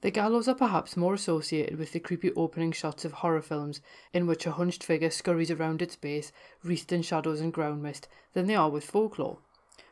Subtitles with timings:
[0.00, 3.80] The gallows are perhaps more associated with the creepy opening shots of horror films,
[4.12, 6.30] in which a hunched figure scurries around its base,
[6.62, 9.38] wreathed in shadows and ground mist, than they are with folklore.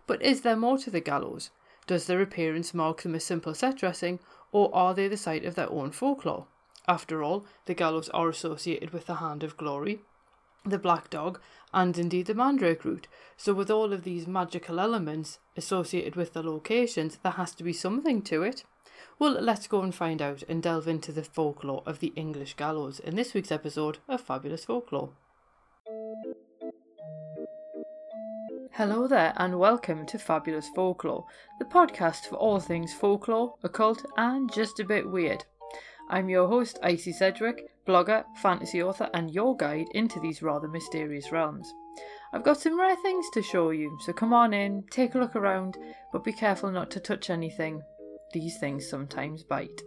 [0.06, 1.50] But is there more to the gallows?
[1.88, 4.20] Does their appearance mark them as simple set dressing,
[4.52, 6.46] or are they the site of their own folklore?
[6.86, 10.02] After all, the gallows are associated with the hand of glory,
[10.64, 11.40] the black dog,
[11.74, 13.08] and indeed the mandrake root.
[13.36, 17.72] So, with all of these magical elements associated with the locations, there has to be
[17.72, 18.62] something to it.
[19.18, 22.98] Well, let's go and find out and delve into the folklore of the English gallows
[23.00, 25.10] in this week's episode of Fabulous Folklore.
[28.72, 31.24] Hello there, and welcome to Fabulous Folklore,
[31.58, 35.44] the podcast for all things folklore, occult, and just a bit weird.
[36.10, 41.32] I'm your host, Icy Sedgwick, blogger, fantasy author, and your guide into these rather mysterious
[41.32, 41.72] realms.
[42.34, 45.34] I've got some rare things to show you, so come on in, take a look
[45.34, 45.78] around,
[46.12, 47.82] but be careful not to touch anything.
[48.36, 49.82] These things sometimes bite.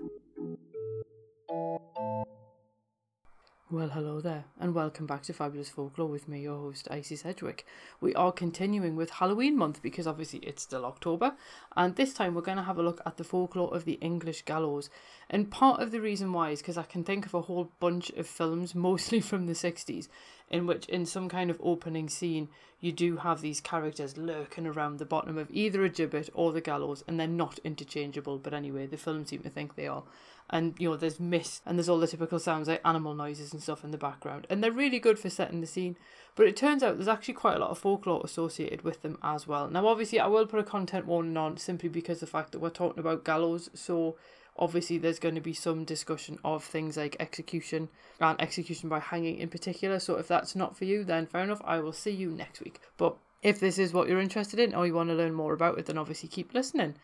[3.71, 7.68] Well, hello there, and welcome back to Fabulous Folklore with me, your host, Icy Sedgwick.
[8.01, 11.35] We are continuing with Halloween month because obviously it's still October,
[11.77, 14.41] and this time we're going to have a look at the folklore of the English
[14.41, 14.90] gallows.
[15.29, 18.10] And part of the reason why is because I can think of a whole bunch
[18.18, 20.07] of films, mostly from the 60s,
[20.49, 24.97] in which, in some kind of opening scene, you do have these characters lurking around
[24.97, 28.85] the bottom of either a gibbet or the gallows, and they're not interchangeable, but anyway,
[28.85, 30.03] the film seem to think they are.
[30.51, 33.61] And you know there's mist and there's all the typical sounds like animal noises and
[33.61, 34.47] stuff in the background.
[34.49, 35.95] And they're really good for setting the scene
[36.39, 39.45] but it turns out there's actually quite a lot of folklore associated with them as
[39.45, 39.70] well.
[39.70, 42.70] Now obviously i will put a content warning on simply because the fact that we're
[42.70, 44.15] talking about gallows so
[44.60, 49.38] obviously there's going to be some discussion of things like execution and execution by hanging
[49.38, 52.29] in particular so if that's not for you then fair enough i will see you
[52.29, 52.79] next week.
[52.98, 55.79] But if this is what you're interested in or you want to learn more about
[55.79, 56.96] it then obviously keep listening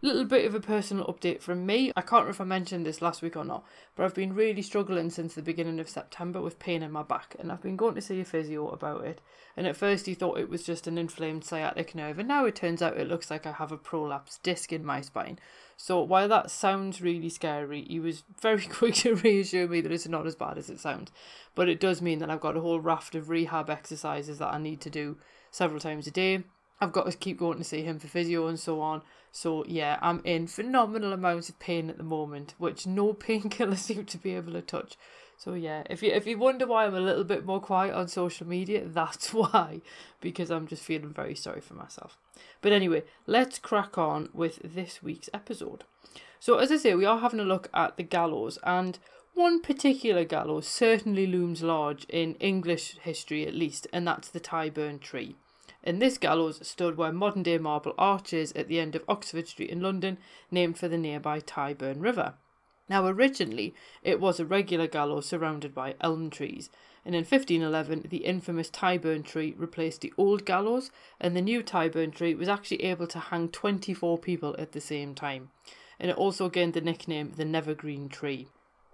[0.00, 1.90] Little bit of a personal update from me.
[1.96, 3.64] I can't remember if I mentioned this last week or not,
[3.96, 7.34] but I've been really struggling since the beginning of September with pain in my back,
[7.36, 9.20] and I've been going to see a physio about it.
[9.56, 12.54] And at first he thought it was just an inflamed sciatic nerve, and now it
[12.54, 15.40] turns out it looks like I have a prolapsed disc in my spine.
[15.76, 20.06] So while that sounds really scary, he was very quick to reassure me that it's
[20.06, 21.10] not as bad as it sounds.
[21.56, 24.58] But it does mean that I've got a whole raft of rehab exercises that I
[24.58, 25.16] need to do
[25.50, 26.44] several times a day.
[26.80, 29.02] I've got to keep going to see him for physio and so on.
[29.32, 34.04] So yeah, I'm in phenomenal amounts of pain at the moment, which no painkiller seem
[34.06, 34.96] to be able to touch.
[35.36, 38.08] So yeah, if you if you wonder why I'm a little bit more quiet on
[38.08, 39.82] social media, that's why,
[40.20, 42.16] because I'm just feeling very sorry for myself.
[42.60, 45.84] But anyway, let's crack on with this week's episode.
[46.40, 48.98] So as I say, we are having a look at the gallows, and
[49.34, 55.00] one particular gallows certainly looms large in English history at least, and that's the Tyburn
[55.00, 55.36] tree
[55.84, 59.48] and this gallows stood where modern day Marble Arch is at the end of Oxford
[59.48, 60.18] Street in London,
[60.50, 62.34] named for the nearby Tyburn River.
[62.88, 66.70] Now, originally, it was a regular gallows surrounded by elm trees,
[67.04, 70.90] and in 1511, the infamous Tyburn tree replaced the old gallows,
[71.20, 75.14] and the new Tyburn tree was actually able to hang 24 people at the same
[75.14, 75.50] time.
[76.00, 78.48] And it also gained the nickname the Nevergreen Tree.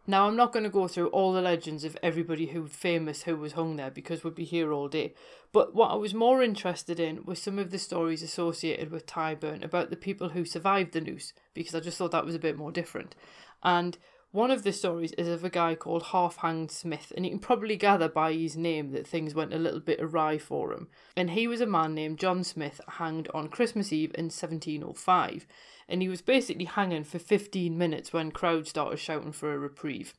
[0.06, 3.36] Now, I'm not going to go through all the legends of everybody who famous who
[3.36, 5.14] was hung there because we'd be here all day.
[5.50, 9.64] But what I was more interested in was some of the stories associated with Tyburn
[9.64, 12.58] about the people who survived the noose because I just thought that was a bit
[12.58, 13.14] more different.
[13.62, 13.96] And
[14.34, 17.38] one of the stories is of a guy called Half Hanged Smith, and you can
[17.38, 20.88] probably gather by his name that things went a little bit awry for him.
[21.16, 25.46] And he was a man named John Smith, hanged on Christmas Eve in 1705
[25.88, 30.14] and he was basically hanging for 15 minutes when crowds started shouting for a reprieve.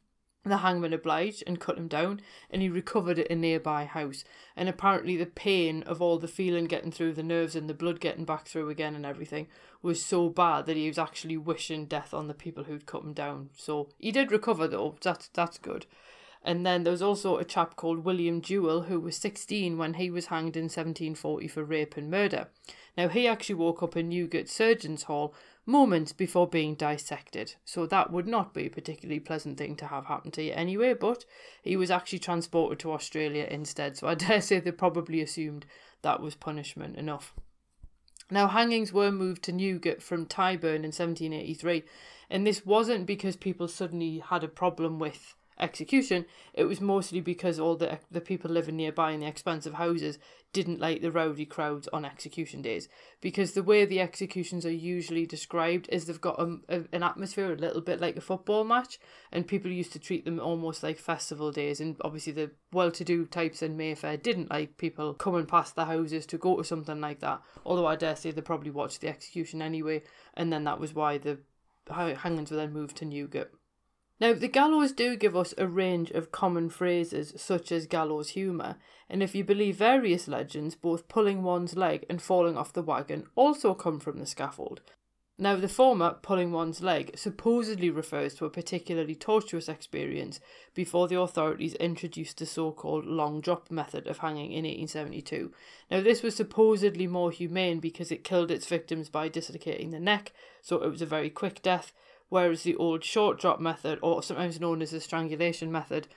[0.45, 4.23] The hangman obliged and cut him down, and he recovered at a nearby house.
[4.56, 8.00] And apparently, the pain of all the feeling getting through the nerves and the blood
[8.00, 9.47] getting back through again and everything
[9.81, 13.13] was so bad that he was actually wishing death on the people who'd cut him
[13.13, 13.50] down.
[13.55, 14.95] So he did recover, though.
[15.01, 15.88] That's that's good.
[16.44, 20.11] And then there was also a chap called William Duell who was 16 when he
[20.11, 22.50] was hanged in 1740 for rape and murder.
[22.97, 25.33] Now, he actually woke up in Newgate Surgeons Hall
[25.66, 30.05] moments before being dissected, so that would not be a particularly pleasant thing to have
[30.05, 31.25] happen to you anyway, but
[31.64, 35.66] he was actually transported to Australia instead, so I dare say they probably assumed
[36.03, 37.34] that was punishment enough.
[38.31, 41.84] Now, hangings were moved to Newgate from Tyburn in 1783,
[42.29, 47.59] and this wasn't because people suddenly had a problem with execution, it was mostly because
[47.59, 50.19] all the the people living nearby in the expensive houses
[50.55, 52.87] didn't like the rowdy crowds on execution days.
[53.19, 57.52] Because the way the executions are usually described is they've got a, a, an atmosphere
[57.52, 58.97] a little bit like a football match,
[59.34, 61.81] and people used to treat them almost like festival days.
[61.81, 65.84] And obviously, the well to do types in Mayfair didn't like people coming past the
[65.84, 67.41] houses to go to something like that.
[67.66, 70.03] Although I dare say they probably watched the execution anyway,
[70.35, 71.40] and then that was why the
[71.90, 73.49] hangings were then moved to Newgate.
[74.20, 78.78] Now, the gallows do give us a range of common phrases, such as gallows humour,
[79.09, 83.28] and if you believe various legends, both pulling one's leg and falling off the wagon
[83.35, 84.82] also come from the scaffold.
[85.38, 90.40] Now, the former, pulling one's leg, supposedly refers to a particularly tortuous experience
[90.73, 95.52] before the authorities introduced the so called long drop method of hanging in 1872.
[95.91, 100.32] Now, this was supposedly more humane because it killed its victims by dislocating the neck,
[100.62, 101.91] so it was a very quick death,
[102.29, 106.07] whereas the old short drop method, or sometimes known as the strangulation method,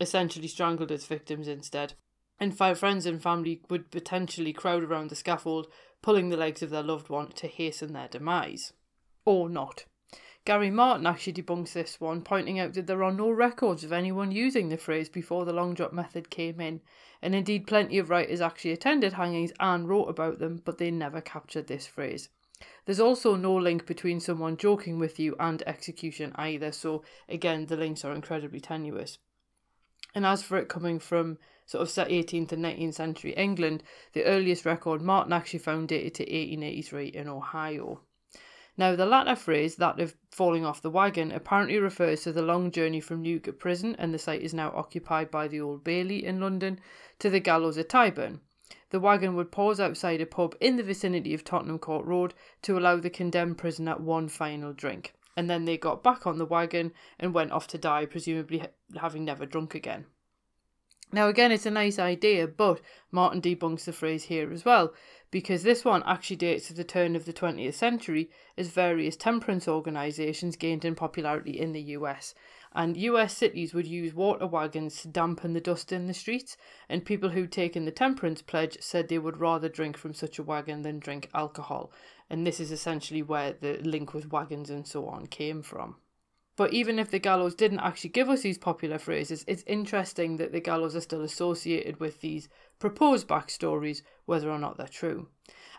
[0.00, 1.94] essentially strangled its victims instead.
[2.40, 5.68] And five friends and family would potentially crowd around the scaffold,
[6.02, 8.72] pulling the legs of their loved one to hasten their demise.
[9.24, 9.84] Or not.
[10.44, 14.30] Gary Martin actually debunks this one, pointing out that there are no records of anyone
[14.30, 16.82] using the phrase before the long drop method came in,
[17.22, 21.22] and indeed plenty of writers actually attended hangings and wrote about them, but they never
[21.22, 22.28] captured this phrase.
[22.84, 27.76] There's also no link between someone joking with you and execution either, so again, the
[27.76, 29.18] links are incredibly tenuous.
[30.14, 33.82] And as for it coming from sort of 18th and 19th century England,
[34.12, 38.00] the earliest record Martin actually found dated to 1883 in Ohio.
[38.76, 42.72] Now, the latter phrase, that of falling off the wagon, apparently refers to the long
[42.72, 46.40] journey from Newgate Prison, and the site is now occupied by the Old Bailey in
[46.40, 46.80] London,
[47.20, 48.40] to the gallows at Tyburn.
[48.94, 52.32] The wagon would pause outside a pub in the vicinity of Tottenham Court Road
[52.62, 56.46] to allow the condemned prisoner one final drink, and then they got back on the
[56.46, 58.62] wagon and went off to die, presumably
[59.00, 60.06] having never drunk again.
[61.10, 62.80] Now, again, it's a nice idea, but
[63.10, 64.94] Martin debunks the phrase here as well,
[65.32, 69.66] because this one actually dates to the turn of the 20th century as various temperance
[69.66, 72.32] organisations gained in popularity in the US.
[72.74, 76.56] And US cities would use water wagons to dampen the dust in the streets,
[76.88, 80.42] and people who'd taken the temperance pledge said they would rather drink from such a
[80.42, 81.92] wagon than drink alcohol.
[82.28, 85.96] And this is essentially where the link with wagons and so on came from.
[86.56, 90.52] But even if the gallows didn't actually give us these popular phrases, it's interesting that
[90.52, 92.48] the gallows are still associated with these
[92.78, 95.28] proposed backstories, whether or not they're true.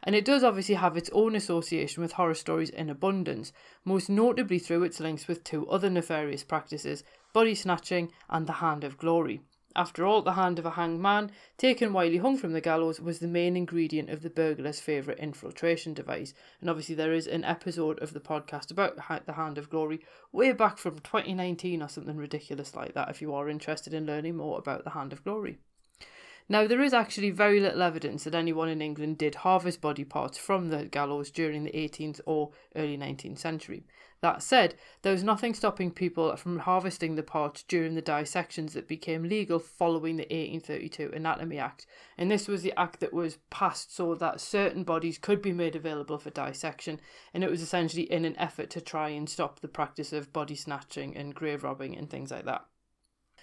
[0.03, 3.53] And it does obviously have its own association with horror stories in abundance,
[3.85, 8.83] most notably through its links with two other nefarious practices body snatching and the Hand
[8.83, 9.41] of Glory.
[9.77, 13.01] After all, the hand of a hanged man, taken while he hung from the gallows,
[13.01, 16.33] was the main ingredient of the burglar's favourite infiltration device.
[16.61, 19.99] And obviously, there is an episode of the podcast about the Hand of Glory
[20.31, 24.37] way back from 2019 or something ridiculous like that if you are interested in learning
[24.37, 25.59] more about the Hand of Glory.
[26.47, 30.37] Now, there is actually very little evidence that anyone in England did harvest body parts
[30.37, 33.83] from the gallows during the 18th or early 19th century.
[34.21, 38.87] That said, there was nothing stopping people from harvesting the parts during the dissections that
[38.87, 41.87] became legal following the 1832 Anatomy Act.
[42.15, 45.75] And this was the act that was passed so that certain bodies could be made
[45.75, 47.01] available for dissection,
[47.33, 50.55] and it was essentially in an effort to try and stop the practice of body
[50.55, 52.65] snatching and grave robbing and things like that.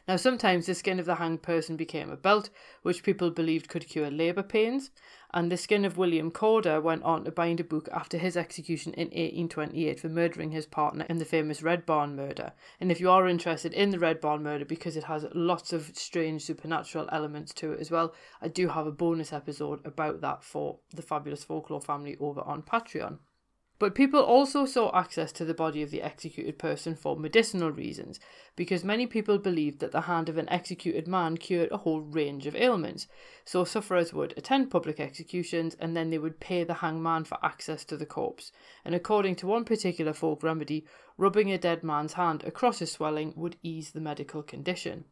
[0.08, 2.50] Now, sometimes the skin of the hanged person became a belt,
[2.82, 4.90] which people believed could cure labour pains,
[5.32, 8.92] and the skin of William Corder went on to bind a book after his execution
[8.94, 12.52] in 1828 for murdering his partner in the famous Red Barn murder.
[12.80, 15.92] And if you are interested in the Red Barn murder, because it has lots of
[15.94, 20.42] strange supernatural elements to it as well, I do have a bonus episode about that
[20.42, 23.18] for the Fabulous Folklore family over on Patreon.
[23.82, 28.20] But people also saw access to the body of the executed person for medicinal reasons,
[28.54, 32.46] because many people believed that the hand of an executed man cured a whole range
[32.46, 33.08] of ailments.
[33.44, 37.84] So sufferers would attend public executions and then they would pay the hangman for access
[37.86, 38.52] to the corpse.
[38.84, 40.86] And according to one particular folk remedy,
[41.18, 45.06] rubbing a dead man's hand across a swelling would ease the medical condition.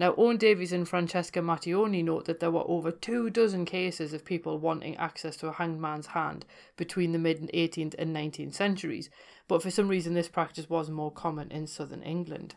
[0.00, 4.24] Now, Owen Davies and Francesca Matteoni note that there were over two dozen cases of
[4.24, 6.46] people wanting access to a hanged man's hand
[6.78, 9.10] between the mid 18th and 19th centuries,
[9.46, 12.54] but for some reason this practice was more common in southern England.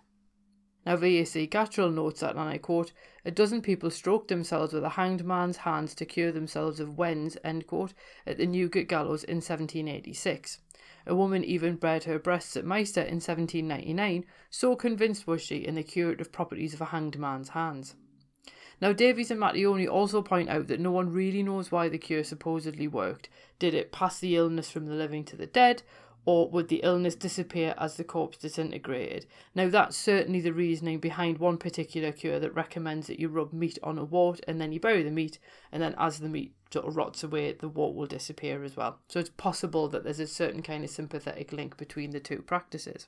[0.86, 2.94] Now, VAC Gatrell notes that, and I quote,
[3.26, 7.38] a dozen people stroked themselves with a hanged man's hands to cure themselves of wens,
[7.44, 7.94] end quote,
[8.26, 10.60] at the Newgate Gallows in 1786.
[11.06, 15.76] A woman even bred her breasts at Meister in 1799, so convinced was she in
[15.76, 17.96] the curative properties of a hanged man's hands.
[18.82, 22.24] Now, Davies and Matteoni also point out that no one really knows why the cure
[22.24, 23.30] supposedly worked.
[23.60, 25.84] Did it pass the illness from the living to the dead,
[26.26, 29.26] or would the illness disappear as the corpse disintegrated?
[29.54, 33.78] Now, that's certainly the reasoning behind one particular cure that recommends that you rub meat
[33.84, 35.40] on a wart and then you bury the meat,
[35.72, 39.00] and then as the meat sort of rots away, the wart will disappear as well.
[39.08, 43.08] So it's possible that there's a certain kind of sympathetic link between the two practices.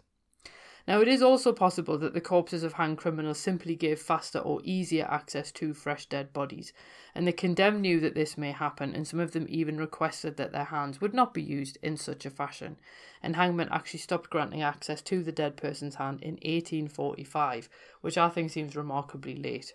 [0.88, 4.62] Now, it is also possible that the corpses of hanged criminals simply gave faster or
[4.63, 6.74] easier access to fresh dead bodies,
[7.15, 10.51] and the condemned knew that this may happen, and some of them even requested that
[10.51, 12.77] their hands would not be used in such a fashion.
[13.24, 17.68] And hangmen actually stopped granting access to the dead person's hand in 1845,
[18.01, 19.74] which I think seems remarkably late.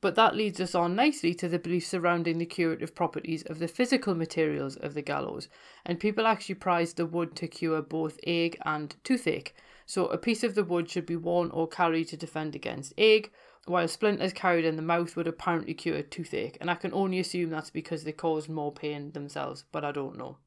[0.00, 3.68] But that leads us on nicely to the belief surrounding the curative properties of the
[3.68, 5.48] physical materials of the gallows,
[5.84, 9.54] and people actually prized the wood to cure both ague and toothache.
[9.86, 13.30] So a piece of the wood should be worn or carried to defend against ague,
[13.66, 17.50] while splinters carried in the mouth would apparently cure toothache, and I can only assume
[17.50, 20.38] that's because they caused more pain themselves, but I don't know.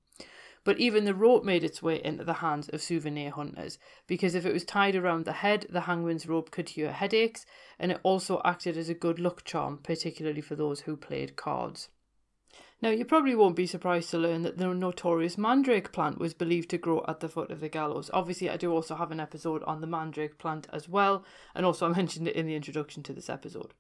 [0.64, 4.46] But even the rope made its way into the hands of souvenir hunters, because if
[4.46, 7.46] it was tied around the head, the hangman's rope could cure headaches,
[7.80, 11.90] and it also acted as a good luck charm, particularly for those who played cards.
[12.80, 16.70] Now, you probably won't be surprised to learn that the notorious mandrake plant was believed
[16.70, 18.12] to grow at the foot of the gallows.
[18.14, 21.88] Obviously, I do also have an episode on the mandrake plant as well, and also
[21.90, 23.74] I mentioned it in the introduction to this episode.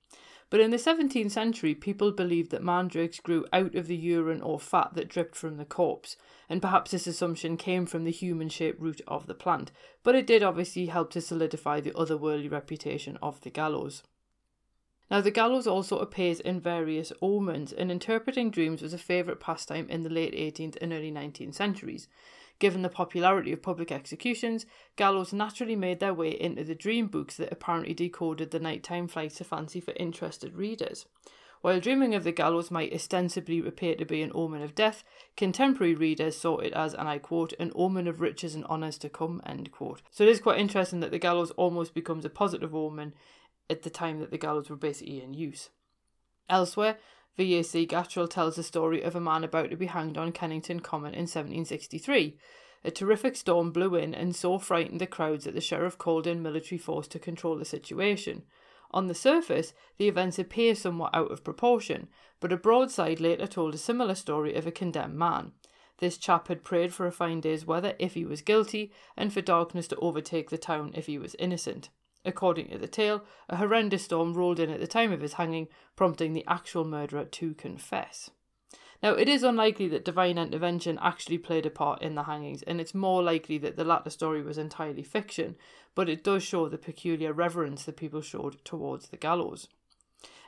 [0.50, 4.60] But in the 17th century, people believed that mandrakes grew out of the urine or
[4.60, 6.16] fat that dripped from the corpse,
[6.50, 9.72] and perhaps this assumption came from the human shaped root of the plant,
[10.04, 14.02] but it did obviously help to solidify the otherworldly reputation of the gallows.
[15.10, 19.90] Now, the gallows also appears in various omens, and interpreting dreams was a favourite pastime
[19.90, 22.08] in the late 18th and early 19th centuries.
[22.60, 27.38] Given the popularity of public executions, gallows naturally made their way into the dream books
[27.38, 31.06] that apparently decoded the nighttime flights of fancy for interested readers.
[31.62, 35.04] While dreaming of the gallows might ostensibly appear to be an omen of death,
[35.36, 39.10] contemporary readers saw it as, and I quote, an omen of riches and honours to
[39.10, 40.02] come, end quote.
[40.12, 43.14] So it is quite interesting that the gallows almost becomes a positive omen
[43.70, 45.70] at the time that the gallows were basically in use.
[46.50, 46.98] Elsewhere,
[47.38, 51.14] VAC Gatrell tells the story of a man about to be hanged on Kennington Common
[51.14, 52.38] in 1763.
[52.84, 56.42] A terrific storm blew in and so frightened the crowds that the sheriff called in
[56.42, 58.44] military force to control the situation.
[58.92, 62.08] On the surface, the events appear somewhat out of proportion,
[62.40, 65.52] but a broadside later told a similar story of a condemned man.
[66.00, 69.42] This chap had prayed for a fine day's weather if he was guilty, and for
[69.42, 71.90] darkness to overtake the town if he was innocent.
[72.26, 75.68] According to the tale, a horrendous storm rolled in at the time of his hanging,
[75.96, 78.30] prompting the actual murderer to confess.
[79.04, 82.82] Now, it is unlikely that divine intervention actually played a part in the hangings, and
[82.82, 85.56] it's more likely that the latter story was entirely fiction,
[85.94, 89.68] but it does show the peculiar reverence that people showed towards the gallows.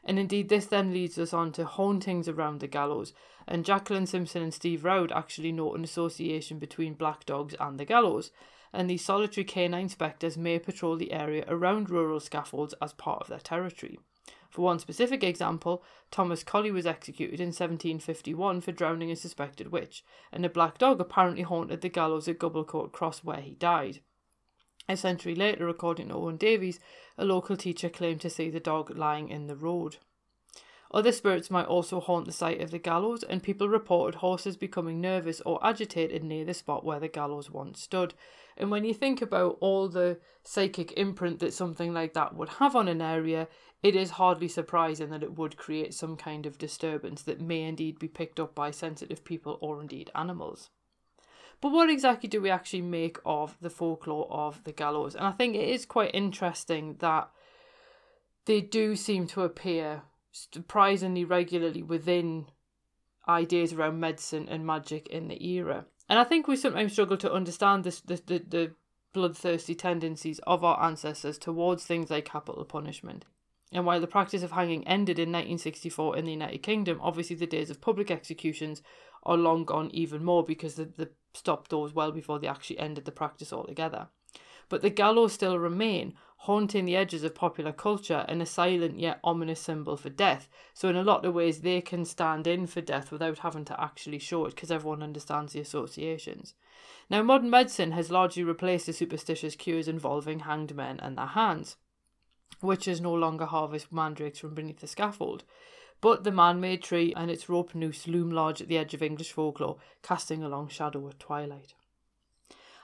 [0.04, 3.14] And indeed, this then leads us on to hauntings around the gallows,
[3.48, 7.86] and Jacqueline Simpson and Steve Roud actually note an association between black dogs and the
[7.86, 8.32] gallows
[8.74, 13.28] and these solitary canine spectres may patrol the area around rural scaffolds as part of
[13.28, 14.00] their territory.
[14.50, 20.04] For one specific example, Thomas Colley was executed in 1751 for drowning a suspected witch,
[20.32, 24.02] and a black dog apparently haunted the gallows at Gubblecote Cross where he died.
[24.88, 26.80] A century later, according to Owen Davies,
[27.16, 29.98] a local teacher claimed to see the dog lying in the road.
[30.92, 35.00] Other spirits might also haunt the site of the gallows, and people reported horses becoming
[35.00, 38.16] nervous or agitated near the spot where the gallows once stood.
[38.58, 42.76] And when you think about all the psychic imprint that something like that would have
[42.76, 43.48] on an area,
[43.84, 48.00] it is hardly surprising that it would create some kind of disturbance that may indeed
[48.00, 50.72] be picked up by sensitive people or indeed animals.
[51.62, 55.14] But what exactly do we actually make of the folklore of the gallows?
[55.14, 57.30] And I think it is quite interesting that
[58.46, 62.48] they do seem to appear surprisingly regularly within
[63.28, 65.86] ideas around medicine and magic in the era.
[66.08, 68.72] And I think we sometimes struggle to understand this, the, the, the
[69.14, 73.26] bloodthirsty tendencies of our ancestors towards things like capital punishment.
[73.72, 77.46] And while the practice of hanging ended in 1964 in the United Kingdom, obviously the
[77.46, 78.82] days of public executions
[79.24, 83.06] are long gone even more because the, they stopped those well before they actually ended
[83.06, 84.08] the practice altogether.
[84.70, 89.20] But the gallows still remain, haunting the edges of popular culture and a silent yet
[89.24, 90.48] ominous symbol for death.
[90.74, 93.82] So, in a lot of ways, they can stand in for death without having to
[93.82, 96.54] actually show it because everyone understands the associations.
[97.10, 101.76] Now, modern medicine has largely replaced the superstitious cures involving hanged men and their hands.
[102.62, 105.44] Witches no longer harvest mandrakes from beneath the scaffold.
[106.02, 109.04] But the man made tree and its rope noose loom large at the edge of
[109.04, 111.74] English folklore, casting a long shadow at twilight.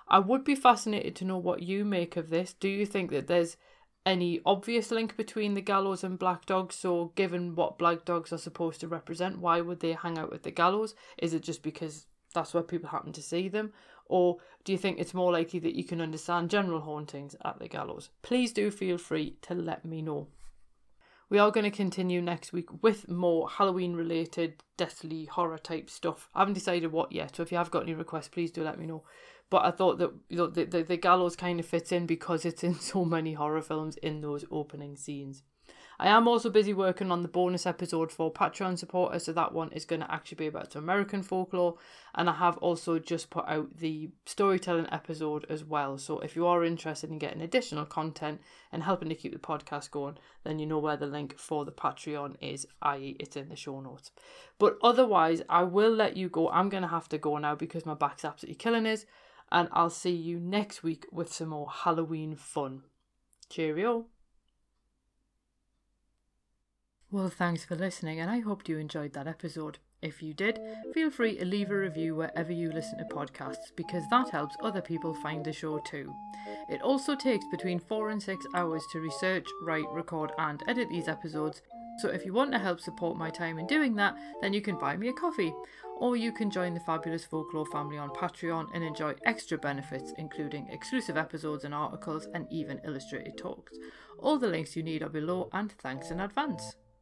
[0.07, 2.53] I would be fascinated to know what you make of this.
[2.53, 3.57] Do you think that there's
[4.05, 6.75] any obvious link between the gallows and black dogs?
[6.75, 10.43] So, given what black dogs are supposed to represent, why would they hang out with
[10.43, 10.93] the gallows?
[11.17, 13.74] Is it just because that's where people happen to see them?
[14.07, 17.67] Or do you think it's more likely that you can understand general hauntings at the
[17.67, 18.09] gallows?
[18.21, 20.27] Please do feel free to let me know.
[21.27, 26.29] We are going to continue next week with more Halloween related, deathly horror type stuff.
[26.35, 28.77] I haven't decided what yet, so if you have got any requests, please do let
[28.77, 29.03] me know.
[29.49, 32.45] But I thought that you know the, the, the gallows kind of fits in because
[32.45, 35.43] it's in so many horror films in those opening scenes.
[35.97, 39.71] I am also busy working on the bonus episode for Patreon supporters, so that one
[39.71, 41.77] is going to actually be about American folklore.
[42.13, 45.97] And I have also just put out the storytelling episode as well.
[45.97, 48.41] So if you are interested in getting additional content
[48.73, 51.71] and helping to keep the podcast going, then you know where the link for the
[51.71, 54.11] Patreon is, i.e., it's in the show notes.
[54.59, 56.49] But otherwise, I will let you go.
[56.49, 59.05] I'm going to have to go now because my back's absolutely killing us.
[59.51, 62.83] And I'll see you next week with some more Halloween fun.
[63.49, 64.07] Cheerio.
[67.11, 69.77] Well, thanks for listening, and I hope you enjoyed that episode.
[70.01, 70.59] If you did,
[70.93, 74.81] feel free to leave a review wherever you listen to podcasts because that helps other
[74.81, 76.13] people find the show too.
[76.69, 81.07] It also takes between four and six hours to research, write, record, and edit these
[81.07, 81.61] episodes.
[81.99, 84.77] So if you want to help support my time in doing that, then you can
[84.77, 85.53] buy me a coffee.
[85.97, 90.67] Or you can join the Fabulous Folklore family on Patreon and enjoy extra benefits, including
[90.69, 93.77] exclusive episodes and articles, and even illustrated talks.
[94.19, 96.75] All the links you need are below, and thanks in advance.